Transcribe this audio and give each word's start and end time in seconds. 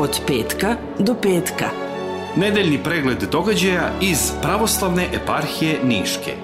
Od 0.00 0.20
petka 0.26 0.76
do 0.98 1.14
petka. 1.14 1.68
Nedeljni 2.36 2.78
pregled 2.84 3.22
događaja 3.32 3.90
iz 4.00 4.32
pravoslavne 4.42 5.08
eparhije 5.12 5.78
Niške. 5.84 6.34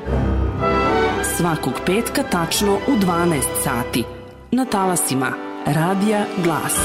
Svakog 1.37 1.73
petka 1.87 2.23
tačno 2.23 2.75
u 2.75 2.91
12 2.91 3.41
sati. 3.65 4.05
Na 4.51 4.65
talasima 4.65 5.33
Radija 5.67 6.25
Glas. 6.45 6.77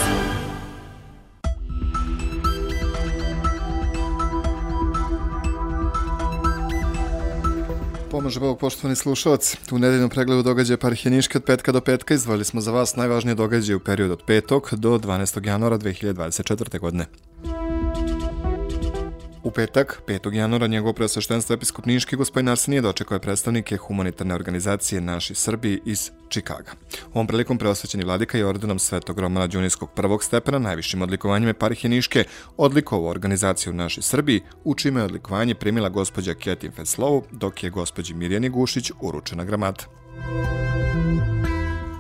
Pomože 8.12 8.40
Bog, 8.40 8.60
poštovani 8.60 8.96
slušalci. 8.96 9.58
U 9.72 9.80
nedeljnom 9.80 10.10
pregledu 10.10 10.44
događaja 10.44 10.78
Parhije 10.78 11.12
Niške 11.12 11.38
od 11.38 11.44
petka 11.44 11.72
do 11.72 11.82
petka 11.82 12.14
izdvojili 12.14 12.46
smo 12.46 12.62
za 12.62 12.72
vas 12.72 12.96
najvažnije 12.96 13.36
događaje 13.36 13.76
u 13.76 13.80
periodu 13.80 14.14
od 14.14 14.24
5. 14.28 14.76
do 14.76 14.98
12. 14.98 15.48
januara 15.48 15.78
2024. 15.78 16.80
godine. 16.80 17.06
U 19.44 19.52
petak, 19.52 20.02
5. 20.08 20.34
januara, 20.34 20.68
njegovo 20.68 20.94
preosveštenstvo 20.94 21.54
episkop 21.54 21.86
Niški 21.86 22.16
gospodin 22.16 22.50
Arsenije 22.50 22.82
dočekao 22.82 23.16
je 23.16 23.20
predstavnike 23.20 23.78
humanitarne 23.78 24.36
organizacije 24.36 25.02
Naši 25.02 25.36
Srbi 25.36 25.82
iz 25.86 26.12
Čikaga. 26.30 26.72
Ovom 27.14 27.28
prilikom 27.28 27.58
preosvećeni 27.58 28.04
vladika 28.04 28.38
je 28.38 28.46
ordenom 28.46 28.80
Svetog 28.80 29.20
Romana 29.20 29.48
Đunijskog 29.48 29.92
prvog 29.96 30.24
stepena 30.24 30.60
najvišim 30.60 31.02
odlikovanjem 31.02 31.50
Eparhije 31.50 31.90
Niške 31.90 32.24
odlikovao 32.58 33.10
organizaciju 33.10 33.74
Naši 33.74 34.02
Srbi, 34.02 34.42
u 34.64 34.76
čime 34.76 35.00
je 35.00 35.06
odlikovanje 35.06 35.56
primila 35.56 35.90
gospođa 35.90 36.34
Ketin 36.34 36.72
Feslovu, 36.72 37.24
dok 37.32 37.64
je 37.64 37.70
gospođi 37.70 38.14
Mirjani 38.14 38.50
Gušić 38.50 38.92
uručena 39.02 39.44
gramata. 39.44 39.86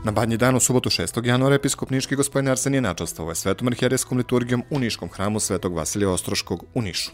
Na 0.04 0.12
badnji 0.12 0.38
dan 0.38 0.55
u 0.55 0.60
subotu 0.60 0.90
6. 0.90 1.26
januara 1.26 1.55
episkop 1.55 1.90
Niški 1.90 2.16
gospodin 2.16 2.49
Arsenije 2.49 2.82
načastovao 2.82 3.32
je 3.32 3.35
svetom 3.35 3.68
arhijerijskom 3.68 4.18
liturgijom 4.18 4.63
u 4.70 4.80
Niškom 4.80 5.10
hramu 5.10 5.40
Svetog 5.40 5.76
Vasilija 5.76 6.10
Ostroškog 6.10 6.65
u 6.74 6.82
Nišu. 6.82 7.12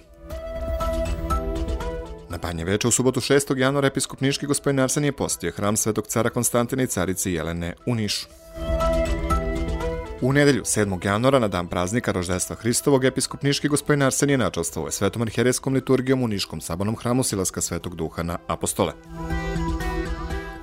Na 2.37 2.41
Banje 2.41 2.65
veče 2.65 2.87
u 2.87 2.91
subotu 2.91 3.19
6. 3.19 3.57
januara 3.57 3.87
episkop 3.87 4.21
Niški 4.21 4.45
gospodin 4.45 4.79
Arsenije 4.79 5.11
postio 5.11 5.51
hram 5.51 5.77
Svetog 5.77 6.07
cara 6.07 6.29
Konstantina 6.29 6.83
i 6.83 6.87
carice 6.87 7.31
Jelene 7.33 7.73
u 7.85 7.95
Nišu. 7.95 8.27
U 10.21 10.33
nedelju, 10.33 10.61
7. 10.63 11.05
januara, 11.05 11.39
na 11.39 11.47
dan 11.47 11.67
praznika 11.67 12.11
roždestva 12.11 12.55
Hristovog, 12.55 13.05
episkop 13.05 13.41
Niški 13.41 13.67
gospodin 13.67 14.01
Arsenije 14.01 14.37
načastovao 14.37 14.87
je 14.87 14.91
svetom 14.91 15.21
arhijerijskom 15.21 15.73
liturgijom 15.73 16.23
u 16.23 16.27
Niškom 16.27 16.61
sabornom 16.61 16.95
hramu 16.95 17.23
Silaska 17.23 17.61
Svetog 17.61 17.95
Duha 17.95 18.23
na 18.23 18.37
Apostole. 18.47 18.93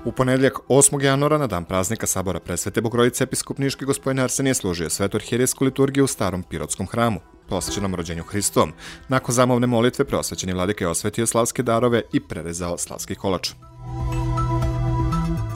U 0.05 0.13
ponedljak 0.13 0.59
8. 0.69 1.03
januara 1.03 1.39
na 1.39 1.47
dan 1.47 1.65
praznika 1.65 2.07
Sabora 2.07 2.41
Presvete 2.41 2.81
Bogorodice 2.81 3.25
episkop 3.25 3.59
Niški 3.59 3.85
gospodin 3.85 4.19
Arsenije 4.19 4.55
služio 4.55 4.91
svetu 4.91 5.17
arhijerijsku 5.17 5.65
liturgiju 5.65 6.05
u 6.05 6.07
starom 6.07 6.43
Pirotskom 6.43 6.87
hramu, 6.87 7.21
posvećenom 7.49 7.95
rođenju 7.95 8.23
Hristovom. 8.23 8.73
Nakon 9.09 9.35
zamovne 9.35 9.67
molitve 9.67 10.05
preosvećeni 10.05 10.53
vladika 10.53 10.85
je 10.85 10.89
osvetio 10.89 11.27
slavske 11.27 11.63
darove 11.63 12.03
i 12.13 12.21
prerezao 12.21 12.79
slavski 12.79 13.15
kolač. 13.15 13.51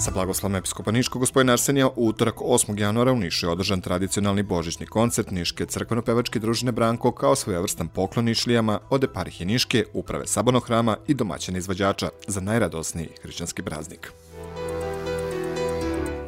Sa 0.00 0.10
blagoslovom 0.10 0.56
episkopa 0.56 0.92
Niškog 0.92 1.20
gospodina 1.20 1.52
Arsenija 1.52 1.86
u 1.86 1.92
utorak 1.96 2.34
8. 2.34 2.80
januara 2.80 3.12
u 3.12 3.16
Nišu 3.16 3.46
je 3.46 3.50
održan 3.50 3.80
tradicionalni 3.80 4.42
božićni 4.42 4.86
koncert 4.86 5.30
Niške 5.30 5.66
crkveno-pevačke 5.66 6.38
družine 6.38 6.72
Branko 6.72 7.12
kao 7.12 7.36
svojevrstan 7.36 7.88
poklon 7.88 8.24
Nišlijama 8.24 8.80
od 8.90 9.04
eparhije 9.04 9.46
Niške, 9.46 9.84
uprave 9.92 10.26
Sabornog 10.26 10.66
hrama 10.66 10.96
i 11.06 11.14
domaćina 11.14 11.58
izvođača 11.58 12.08
za 12.26 12.40
najradosniji 12.40 13.08
hrišćanski 13.22 13.62
praznik. 13.62 14.12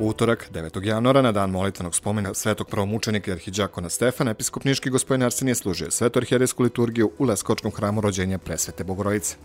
Utorak, 0.02 0.48
9. 0.52 0.84
januara, 0.84 1.22
na 1.22 1.32
dan 1.32 1.50
molitvenog 1.50 1.94
spomena 1.94 2.34
svetog 2.34 2.68
pravomučenika 2.68 3.30
i 3.30 3.34
arhiđakona 3.34 3.88
Stefana, 3.88 4.30
episkop 4.30 4.64
Niški 4.64 4.90
gospodin 4.90 5.22
Arsenije 5.22 5.54
služio 5.54 5.90
svetu 5.90 6.18
arhijerijsku 6.18 6.62
liturgiju 6.62 7.10
u 7.18 7.24
Leskočkom 7.24 7.72
hramu 7.72 8.00
rođenja 8.00 8.38
presvete 8.38 8.84
Bogorodice. 8.84 9.36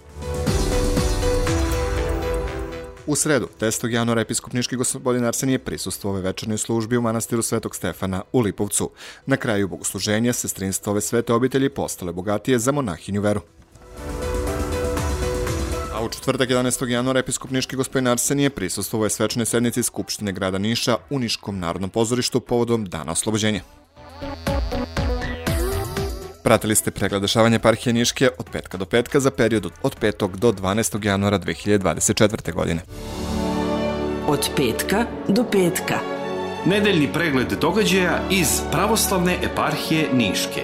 U 3.07 3.15
sredu, 3.15 3.47
10. 3.59 3.89
januara, 3.89 4.21
episkop 4.21 4.53
Niški 4.53 4.75
gospodin 4.75 5.25
Arsenije 5.25 5.59
prisustuo 5.59 6.11
ove 6.11 6.21
večernoj 6.21 6.57
službi 6.57 6.97
u 6.97 7.01
manastiru 7.01 7.41
Svetog 7.41 7.75
Stefana 7.75 8.21
u 8.31 8.39
Lipovcu. 8.39 8.91
Na 9.25 9.37
kraju 9.37 9.67
bogosluženja, 9.67 10.33
sestrinstvo 10.33 10.91
ove 10.91 11.01
svete 11.01 11.33
obitelji 11.33 11.69
postale 11.69 12.13
bogatije 12.13 12.59
za 12.59 12.71
monahinju 12.71 13.21
veru. 13.21 13.41
U 16.05 16.09
četvrtak 16.09 16.49
11. 16.49 16.87
januara 16.87 17.19
episkop 17.19 17.51
Niški 17.51 17.75
gospodin 17.75 18.07
Arsenije 18.07 18.49
prisustvovao 18.49 19.05
je 19.05 19.09
svečnoj 19.09 19.45
sednici 19.45 19.83
Skupštine 19.83 20.31
grada 20.31 20.57
Niša 20.57 20.97
u 21.09 21.19
Niškom 21.19 21.59
narodnom 21.59 21.89
pozorištu 21.89 22.39
povodom 22.39 22.85
Dana 22.85 23.11
oslobođenja. 23.11 23.61
Pratili 26.43 26.75
ste 26.75 26.91
pregled 26.91 27.21
dešavanja 27.21 27.59
parhije 27.59 27.93
Niške 27.93 28.29
od 28.37 28.49
petka 28.51 28.77
do 28.77 28.85
petka 28.85 29.19
za 29.19 29.31
period 29.31 29.65
od 29.83 29.99
5. 30.01 30.37
do 30.37 30.51
12. 30.51 31.05
januara 31.05 31.39
2024. 31.39 32.53
godine. 32.53 32.81
Od 34.27 34.49
petka 34.55 35.05
do 35.27 35.43
petka. 35.51 35.99
Nedeljni 36.65 37.13
pregled 37.13 37.53
događaja 37.61 38.21
iz 38.31 38.61
pravoslavne 38.71 39.37
eparhije 39.43 40.09
Niške. 40.13 40.63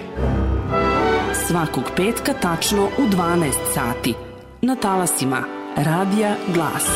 Svakog 1.46 1.84
petka 1.96 2.32
tačno 2.32 2.84
u 2.84 3.02
12 3.02 3.52
sati. 3.74 4.31
Na 4.64 4.76
talasima 4.76 5.42
Radija 5.76 6.36
Glas. 6.54 6.86